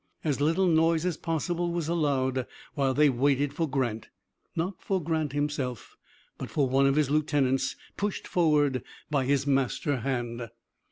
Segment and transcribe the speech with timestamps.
[0.23, 4.09] As little noise as possible was allowed, while they waited for Grant;
[4.55, 5.95] not for Grant himself,
[6.39, 10.49] but for one of his lieutenants, pushed forward by his master hand.